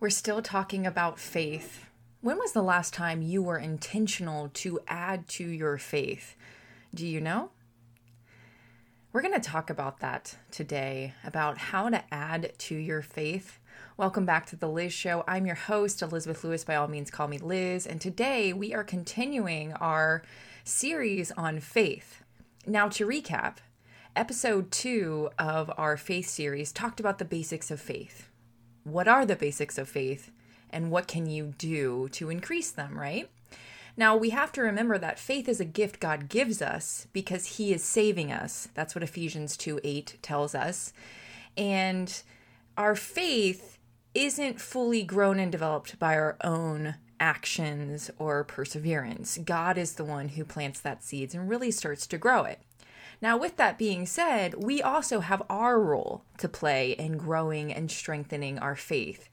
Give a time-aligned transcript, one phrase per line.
[0.00, 1.86] We're still talking about faith.
[2.20, 6.36] When was the last time you were intentional to add to your faith?
[6.94, 7.50] Do you know?
[9.12, 13.58] We're going to talk about that today, about how to add to your faith.
[13.96, 15.24] Welcome back to the Liz Show.
[15.26, 16.62] I'm your host, Elizabeth Louis.
[16.62, 17.84] By all means, call me Liz.
[17.84, 20.22] And today we are continuing our
[20.62, 22.22] series on faith.
[22.64, 23.56] Now, to recap,
[24.14, 28.27] episode two of our faith series talked about the basics of faith
[28.92, 30.30] what are the basics of faith
[30.70, 33.28] and what can you do to increase them, right?
[33.96, 37.72] Now, we have to remember that faith is a gift God gives us because He
[37.72, 38.68] is saving us.
[38.74, 40.92] That's what Ephesians 2 8 tells us.
[41.56, 42.22] And
[42.76, 43.78] our faith
[44.14, 49.38] isn't fully grown and developed by our own actions or perseverance.
[49.44, 52.60] God is the one who plants that seeds and really starts to grow it.
[53.20, 57.90] Now, with that being said, we also have our role to play in growing and
[57.90, 59.28] strengthening our faith.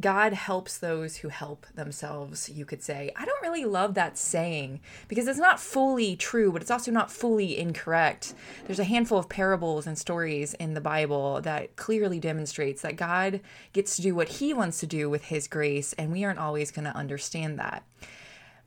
[0.00, 3.10] God helps those who help themselves, you could say.
[3.14, 7.10] I don't really love that saying because it's not fully true, but it's also not
[7.10, 8.34] fully incorrect.
[8.66, 13.40] There's a handful of parables and stories in the Bible that clearly demonstrates that God
[13.72, 16.70] gets to do what he wants to do with his grace, and we aren't always
[16.70, 17.84] going to understand that.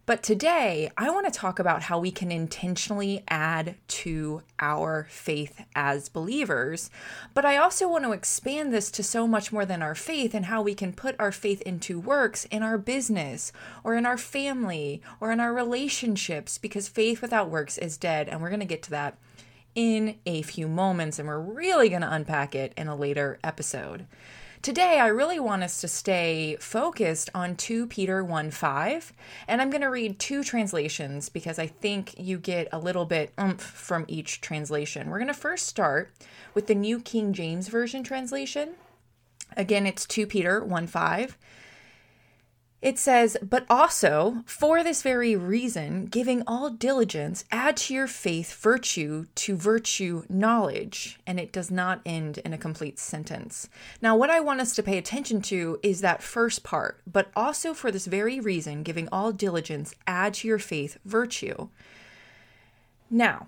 [0.08, 5.66] But today, I want to talk about how we can intentionally add to our faith
[5.76, 6.92] as believers.
[7.34, 10.46] But I also want to expand this to so much more than our faith and
[10.46, 13.52] how we can put our faith into works in our business
[13.84, 18.30] or in our family or in our relationships because faith without works is dead.
[18.30, 19.18] And we're going to get to that
[19.74, 24.06] in a few moments and we're really going to unpack it in a later episode.
[24.66, 29.14] Today, I really want us to stay focused on 2 Peter 1 5,
[29.48, 33.32] and I'm going to read two translations because I think you get a little bit
[33.40, 35.12] oomph from each translation.
[35.12, 36.14] We're going to first start
[36.56, 38.72] with the New King James Version translation.
[39.56, 41.38] Again, it's 2 Peter 1 5.
[42.86, 48.54] It says, But also, for this very reason, giving all diligence, add to your faith
[48.54, 51.18] virtue, to virtue knowledge.
[51.26, 53.70] And it does not end in a complete sentence.
[54.04, 57.74] Now, what I want us to pay attention to is that first part, but also
[57.74, 61.70] for this very reason, giving all diligence, add to your faith virtue.
[63.10, 63.48] Now,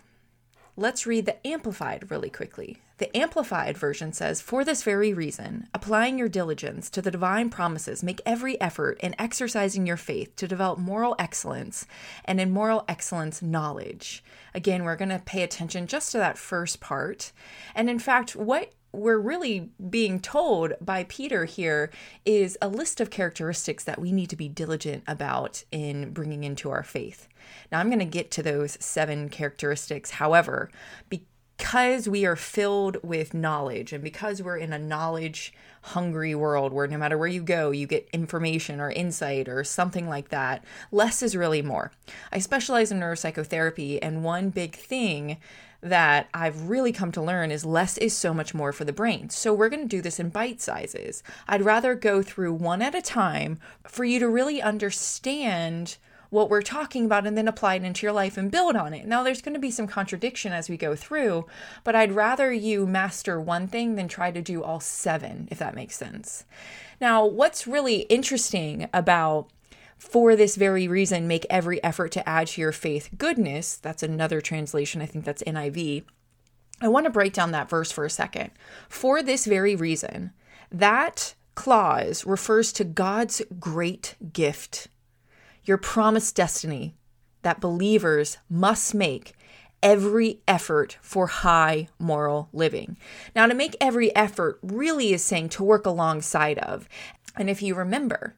[0.77, 2.77] let's read the Amplified really quickly.
[2.99, 8.03] The Amplified version says, For this very reason, applying your diligence to the divine promises,
[8.03, 11.85] make every effort in exercising your faith to develop moral excellence
[12.25, 14.23] and in moral excellence, knowledge.
[14.53, 17.31] Again, we're going to pay attention just to that first part.
[17.75, 21.91] And in fact, what we're really being told by Peter here
[22.25, 26.69] is a list of characteristics that we need to be diligent about in bringing into
[26.69, 27.27] our faith.
[27.71, 30.11] Now, I'm going to get to those seven characteristics.
[30.11, 30.71] However,
[31.09, 36.87] because we are filled with knowledge and because we're in a knowledge hungry world where
[36.87, 41.21] no matter where you go, you get information or insight or something like that, less
[41.21, 41.91] is really more.
[42.31, 45.37] I specialize in neuropsychotherapy, and one big thing
[45.81, 49.29] that I've really come to learn is less is so much more for the brain.
[49.29, 51.23] So we're going to do this in bite sizes.
[51.47, 55.97] I'd rather go through one at a time for you to really understand
[56.29, 59.05] what we're talking about and then apply it into your life and build on it.
[59.05, 61.45] Now, there's going to be some contradiction as we go through,
[61.83, 65.75] but I'd rather you master one thing than try to do all seven, if that
[65.75, 66.43] makes sense.
[66.99, 69.49] Now, what's really interesting about
[69.97, 73.77] for this very reason, make every effort to add to your faith goodness.
[73.77, 75.01] That's another translation.
[75.01, 76.03] I think that's NIV.
[76.81, 78.51] I want to break down that verse for a second.
[78.87, 80.31] For this very reason,
[80.71, 84.87] that clause refers to God's great gift
[85.67, 86.95] your promised destiny
[87.41, 89.33] that believers must make
[89.83, 92.97] every effort for high moral living.
[93.35, 96.87] Now, to make every effort really is saying to work alongside of.
[97.35, 98.35] And if you remember,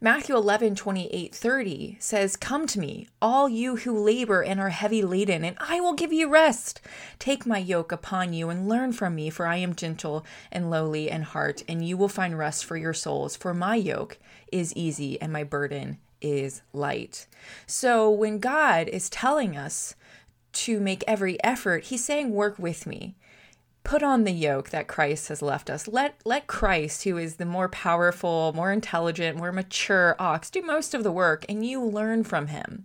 [0.00, 5.02] Matthew 11, 28, 30 says, Come to me, all you who labor and are heavy
[5.02, 6.80] laden, and I will give you rest.
[7.18, 11.10] Take my yoke upon you and learn from me, for I am gentle and lowly
[11.10, 13.34] in heart, and you will find rest for your souls.
[13.34, 14.18] For my yoke
[14.52, 17.26] is easy and my burden is light.
[17.66, 19.96] So when God is telling us
[20.52, 23.16] to make every effort, he's saying, Work with me.
[23.88, 25.88] Put on the yoke that Christ has left us.
[25.88, 30.92] Let let Christ, who is the more powerful, more intelligent, more mature ox, do most
[30.92, 32.84] of the work, and you learn from him.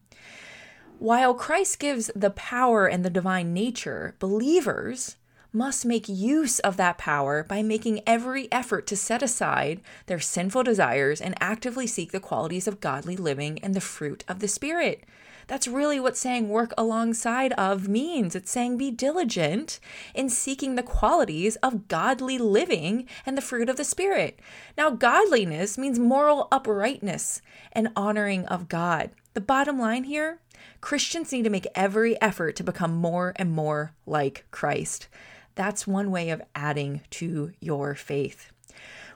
[0.99, 5.17] While Christ gives the power and the divine nature, believers
[5.51, 10.63] must make use of that power by making every effort to set aside their sinful
[10.63, 15.03] desires and actively seek the qualities of godly living and the fruit of the Spirit.
[15.47, 18.35] That's really what saying work alongside of means.
[18.35, 19.79] It's saying be diligent
[20.13, 24.39] in seeking the qualities of godly living and the fruit of the Spirit.
[24.77, 27.41] Now, godliness means moral uprightness
[27.71, 29.11] and honoring of God.
[29.33, 30.39] The bottom line here
[30.81, 35.07] Christians need to make every effort to become more and more like Christ.
[35.55, 38.52] That's one way of adding to your faith.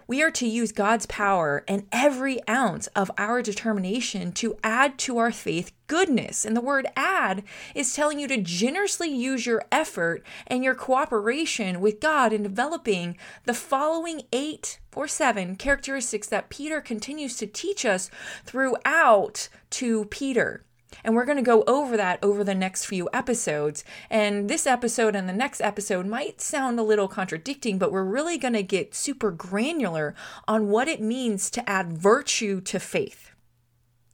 [0.07, 5.17] We are to use God's power and every ounce of our determination to add to
[5.17, 6.45] our faith goodness.
[6.45, 7.43] And the word add
[7.75, 13.17] is telling you to generously use your effort and your cooperation with God in developing
[13.43, 18.09] the following eight or seven characteristics that Peter continues to teach us
[18.45, 20.63] throughout 2 Peter.
[21.03, 23.83] And we're going to go over that over the next few episodes.
[24.09, 28.37] And this episode and the next episode might sound a little contradicting, but we're really
[28.37, 30.15] going to get super granular
[30.47, 33.31] on what it means to add virtue to faith.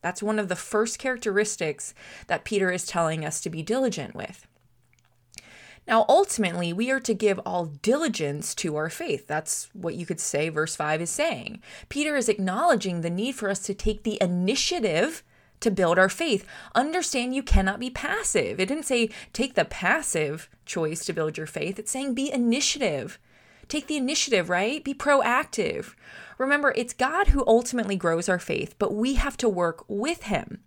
[0.02, 1.94] That's one of the first characteristics
[2.28, 4.46] that Peter is telling us to be diligent with.
[5.88, 9.28] Now, ultimately, we are to give all diligence to our faith.
[9.28, 11.62] That's what you could say verse 5 is saying.
[11.90, 15.24] Peter is acknowledging the need for us to take the initiative
[15.64, 16.46] to build our faith.
[16.76, 18.60] Understand you cannot be passive.
[18.60, 23.20] It didn't say take the passive choice to build your faith, it's saying be initiative.
[23.68, 24.84] Take the initiative, right?
[24.84, 25.96] Be proactive.
[26.38, 30.60] Remember, it's God who ultimately grows our faith, but we have to work with Him.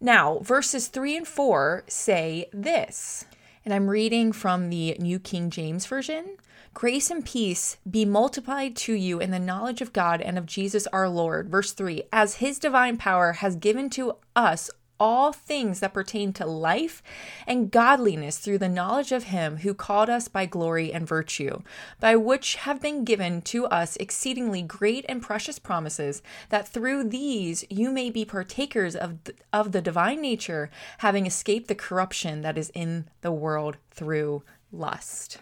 [0.00, 3.24] Now, verses 3 and 4 say this,
[3.64, 6.36] and I'm reading from the New King James Version.
[6.72, 10.86] Grace and peace be multiplied to you in the knowledge of God and of Jesus
[10.88, 11.50] our Lord.
[11.50, 16.46] Verse 3 As his divine power has given to us all things that pertain to
[16.46, 17.02] life
[17.46, 21.62] and godliness through the knowledge of him who called us by glory and virtue,
[21.98, 27.64] by which have been given to us exceedingly great and precious promises, that through these
[27.70, 32.58] you may be partakers of the, of the divine nature, having escaped the corruption that
[32.58, 35.38] is in the world through lust.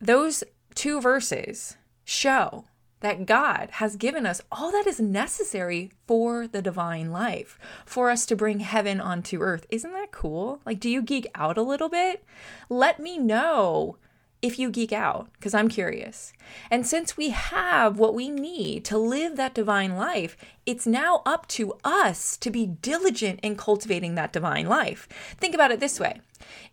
[0.00, 0.44] Those
[0.74, 2.64] two verses show
[3.04, 8.24] that God has given us all that is necessary for the divine life, for us
[8.24, 9.66] to bring heaven onto earth.
[9.68, 10.62] Isn't that cool?
[10.64, 12.24] Like, do you geek out a little bit?
[12.70, 13.98] Let me know
[14.40, 16.32] if you geek out, because I'm curious.
[16.70, 20.34] And since we have what we need to live that divine life,
[20.64, 25.08] it's now up to us to be diligent in cultivating that divine life.
[25.36, 26.22] Think about it this way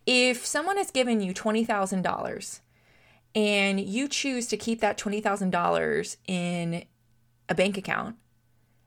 [0.05, 2.59] if someone has given you $20,000,
[3.35, 6.85] and you choose to keep that $20,000 in
[7.49, 8.15] a bank account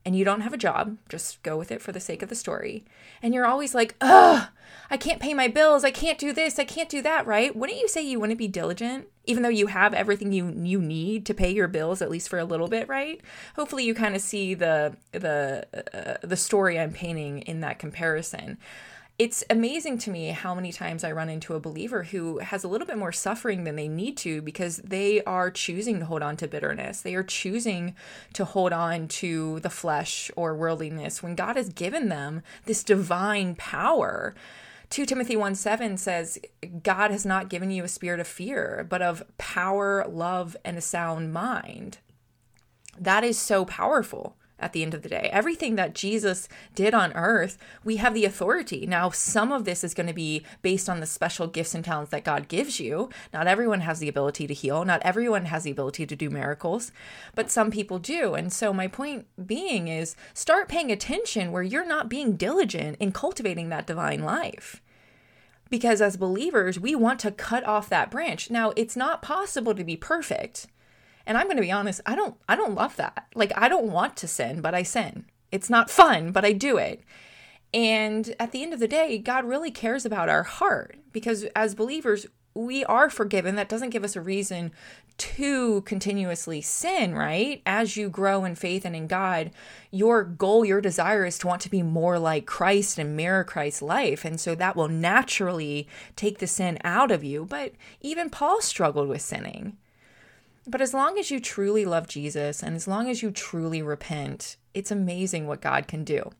[0.05, 2.35] and you don't have a job, just go with it for the sake of the
[2.35, 2.85] story,
[3.23, 4.49] and you're always like, ugh,
[4.91, 7.55] I can't pay my bills, I can't do this, I can't do that, right?
[7.55, 11.25] Wouldn't you say you wouldn't be diligent, even though you have everything you you need
[11.25, 13.19] to pay your bills at least for a little bit, right?
[13.55, 18.59] Hopefully, you kind of see the the uh, the story I'm painting in that comparison
[19.17, 22.67] it's amazing to me how many times I run into a believer who has a
[22.67, 26.35] little bit more suffering than they need to because they are choosing to hold on
[26.37, 26.99] to bitterness.
[26.99, 27.95] They are choosing
[28.33, 33.55] to hold on to the flesh or worldliness when God has given them this divine
[33.55, 34.35] power.
[34.89, 36.37] 2 Timothy 1 7 says,
[36.83, 40.81] God has not given you a spirit of fear, but of power, love, and a
[40.81, 41.99] sound mind.
[42.99, 45.29] That is so powerful at the end of the day.
[45.31, 48.85] Everything that Jesus did on earth, we have the authority.
[48.85, 52.11] Now, some of this is going to be based on the special gifts and talents
[52.11, 53.09] that God gives you.
[53.33, 56.91] Not everyone has the ability to heal, not everyone has the ability to do miracles,
[57.35, 58.33] but some people do.
[58.33, 63.11] And so, my point being is start paying attention where you're not being diligent in
[63.11, 64.81] cultivating that divine life
[65.69, 68.49] because as believers, we want to cut off that branch.
[68.49, 70.67] Now, it's not possible to be perfect.
[71.27, 73.27] And I'm going to be honest, I don't I don't love that.
[73.35, 75.25] Like I don't want to sin, but I sin.
[75.51, 77.01] It's not fun, but I do it.
[77.73, 81.75] And at the end of the day, God really cares about our heart because as
[81.75, 83.55] believers, we are forgiven.
[83.55, 84.71] That doesn't give us a reason
[85.17, 87.61] to continuously sin, right?
[87.65, 89.51] As you grow in faith and in God,
[89.91, 93.81] your goal, your desire is to want to be more like Christ and mirror Christ's
[93.81, 94.23] life.
[94.23, 97.45] And so that will naturally take the sin out of you.
[97.45, 99.75] But even Paul struggled with sinning.
[100.67, 104.57] But as long as you truly love Jesus and as long as you truly repent,
[104.73, 106.31] it's amazing what God can do.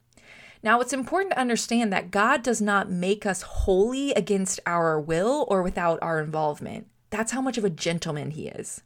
[0.64, 5.46] Now, it's important to understand that God does not make us holy against our will
[5.48, 6.88] or without our involvement.
[7.12, 8.82] That's how much of a gentleman He is.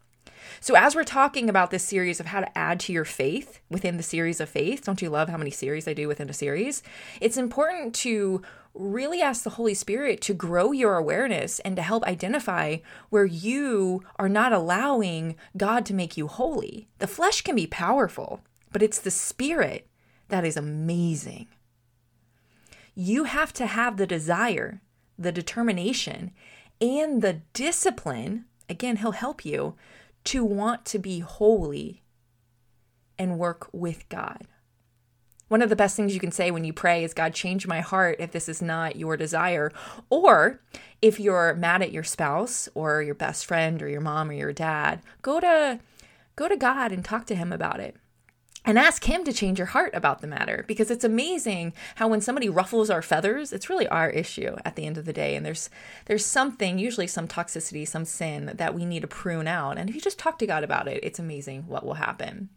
[0.59, 3.95] So, as we're talking about this series of how to add to your faith within
[3.95, 6.83] the series of faith, don't you love how many series I do within a series?
[7.21, 8.41] It's important to
[8.73, 12.77] really ask the Holy Spirit to grow your awareness and to help identify
[13.09, 16.87] where you are not allowing God to make you holy.
[16.99, 19.87] The flesh can be powerful, but it's the spirit
[20.29, 21.47] That is amazing.
[22.93, 24.81] You have to have the desire,
[25.17, 26.31] the determination,
[26.79, 28.45] and the discipline.
[28.69, 29.75] Again, He'll help you
[30.25, 32.03] to want to be holy
[33.17, 34.45] and work with God.
[35.49, 37.81] One of the best things you can say when you pray is, God, change my
[37.81, 39.71] heart if this is not your desire.
[40.09, 40.61] Or
[41.01, 44.53] if you're mad at your spouse or your best friend or your mom or your
[44.53, 45.79] dad, go to
[46.35, 47.97] go to God and talk to him about it.
[48.65, 52.21] And ask him to change your heart about the matter because it's amazing how when
[52.21, 55.35] somebody ruffles our feathers, it's really our issue at the end of the day.
[55.35, 55.69] And there's
[56.05, 59.77] there's something, usually some toxicity, some sin that we need to prune out.
[59.77, 62.49] And if you just talk to God about it, it's amazing what will happen.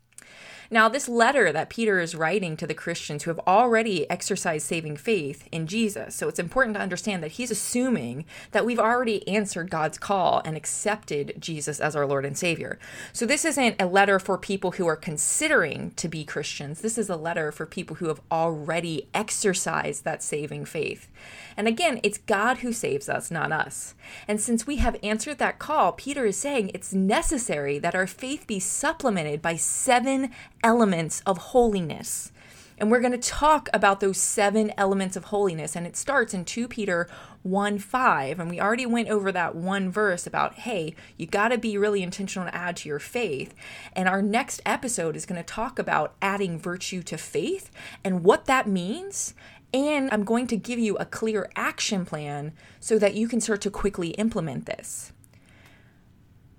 [0.72, 4.96] Now, this letter that Peter is writing to the Christians who have already exercised saving
[4.96, 9.68] faith in Jesus, so it's important to understand that he's assuming that we've already answered
[9.68, 12.78] God's call and accepted Jesus as our Lord and Savior.
[13.12, 16.80] So this isn't a letter for people who are considering to be Christians.
[16.80, 21.06] This is a letter for people who have already exercised that saving faith.
[21.54, 23.94] And again, it's God who saves us, not us.
[24.26, 28.46] And since we have answered that call, Peter is saying it's necessary that our faith
[28.46, 30.30] be supplemented by seven
[30.62, 32.32] elements of holiness.
[32.78, 35.76] And we're going to talk about those seven elements of holiness.
[35.76, 37.08] And it starts in 2 Peter
[37.42, 38.40] 1 5.
[38.40, 42.02] And we already went over that one verse about, hey, you got to be really
[42.02, 43.54] intentional to add to your faith.
[43.92, 47.70] And our next episode is going to talk about adding virtue to faith
[48.02, 49.34] and what that means
[49.74, 53.62] and I'm going to give you a clear action plan so that you can start
[53.62, 55.12] to quickly implement this.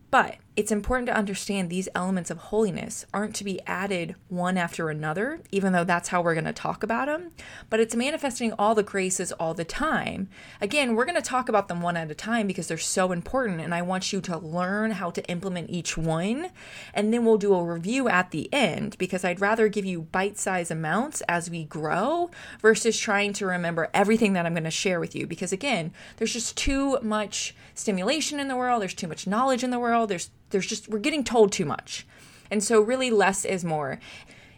[0.09, 4.89] But it's important to understand these elements of holiness aren't to be added one after
[4.89, 7.31] another, even though that's how we're going to talk about them,
[7.71, 10.29] but it's manifesting all the graces all the time.
[10.61, 13.61] Again, we're going to talk about them one at a time because they're so important,
[13.61, 16.49] and I want you to learn how to implement each one,
[16.93, 20.37] and then we'll do a review at the end because I'd rather give you bite
[20.37, 22.29] sized amounts as we grow
[22.61, 26.33] versus trying to remember everything that I'm going to share with you because, again, there's
[26.33, 30.29] just too much stimulation in the world, there's too much knowledge in the world, there's
[30.53, 32.07] there's just, we're getting told too much.
[32.49, 33.99] And so, really, less is more.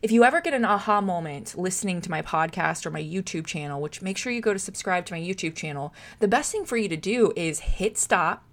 [0.02, 3.82] If you ever get an aha moment listening to my podcast or my YouTube channel,
[3.82, 6.78] which make sure you go to subscribe to my YouTube channel, the best thing for
[6.78, 8.44] you to do is hit stop,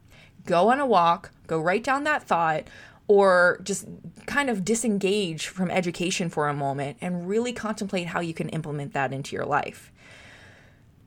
[0.47, 2.69] go on a walk, go write down that thought,
[3.07, 3.87] or just
[4.25, 8.95] kind of disengage from education for a moment and really contemplate how you can implement
[8.95, 9.93] that into your life.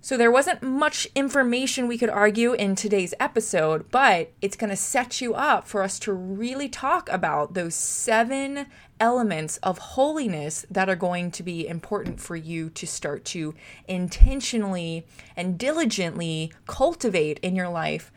[0.06, 4.76] So there wasn't much information we could argue in today's episode, but it's going to
[4.76, 8.68] set you up for us to really talk about those seven
[9.00, 13.56] elements of holiness that are going to be important for you to start to
[13.88, 18.12] intentionally and diligently cultivate in your life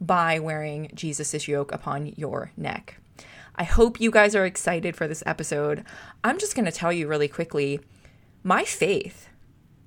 [0.00, 2.96] by wearing Jesus' yoke upon your neck.
[3.54, 5.84] I hope you guys are excited for this episode.
[6.24, 7.80] I'm just going to tell you really quickly
[8.42, 9.28] my faith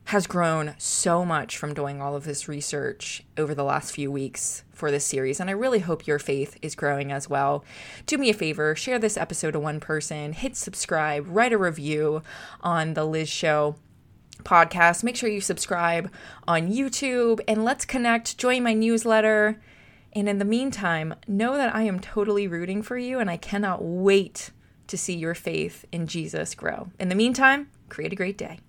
[0.07, 4.63] has grown so much from doing all of this research over the last few weeks
[4.71, 7.65] for this series, and I really hope your faith is growing as well.
[8.05, 12.21] Do me a favor, share this episode to one person, hit subscribe, write a review
[12.61, 13.75] on the Liz Show
[14.43, 15.03] podcast.
[15.03, 16.09] Make sure you subscribe
[16.47, 18.37] on YouTube, and let's connect.
[18.37, 19.61] Join my newsletter.
[20.13, 23.83] And in the meantime, know that I am totally rooting for you, and I cannot
[23.83, 24.51] wait
[24.87, 26.91] to see your faith in Jesus grow.
[26.97, 28.61] In the meantime, create a great day.